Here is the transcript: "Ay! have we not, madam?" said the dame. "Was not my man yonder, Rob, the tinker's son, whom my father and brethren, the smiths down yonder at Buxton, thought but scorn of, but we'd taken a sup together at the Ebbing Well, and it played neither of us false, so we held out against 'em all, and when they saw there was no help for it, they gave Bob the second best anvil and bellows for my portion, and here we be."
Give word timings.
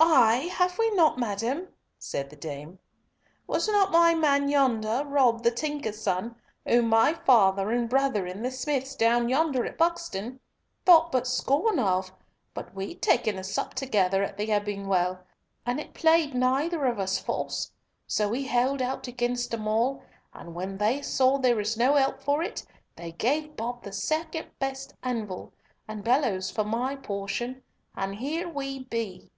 "Ay! 0.00 0.48
have 0.54 0.78
we 0.78 0.90
not, 0.92 1.18
madam?" 1.18 1.68
said 1.98 2.30
the 2.30 2.36
dame. 2.36 2.78
"Was 3.48 3.66
not 3.68 3.90
my 3.90 4.14
man 4.14 4.48
yonder, 4.48 5.02
Rob, 5.04 5.42
the 5.42 5.50
tinker's 5.50 6.00
son, 6.00 6.36
whom 6.64 6.86
my 6.88 7.12
father 7.14 7.72
and 7.72 7.88
brethren, 7.88 8.42
the 8.42 8.50
smiths 8.52 8.94
down 8.94 9.28
yonder 9.28 9.64
at 9.64 9.76
Buxton, 9.76 10.38
thought 10.86 11.10
but 11.10 11.26
scorn 11.26 11.80
of, 11.80 12.12
but 12.54 12.72
we'd 12.76 13.02
taken 13.02 13.38
a 13.38 13.42
sup 13.44 13.74
together 13.74 14.22
at 14.22 14.36
the 14.36 14.52
Ebbing 14.52 14.86
Well, 14.86 15.24
and 15.66 15.80
it 15.80 15.94
played 15.94 16.32
neither 16.32 16.84
of 16.86 17.00
us 17.00 17.18
false, 17.18 17.72
so 18.06 18.28
we 18.28 18.44
held 18.44 18.80
out 18.80 19.08
against 19.08 19.52
'em 19.52 19.66
all, 19.66 20.04
and 20.32 20.54
when 20.54 20.78
they 20.78 21.02
saw 21.02 21.38
there 21.38 21.56
was 21.56 21.76
no 21.76 21.94
help 21.96 22.22
for 22.22 22.42
it, 22.44 22.64
they 22.94 23.10
gave 23.12 23.56
Bob 23.56 23.82
the 23.82 23.92
second 23.92 24.48
best 24.60 24.94
anvil 25.02 25.52
and 25.88 26.04
bellows 26.04 26.50
for 26.52 26.62
my 26.64 26.94
portion, 26.94 27.62
and 27.96 28.14
here 28.16 28.48
we 28.48 28.84
be." 28.84 29.32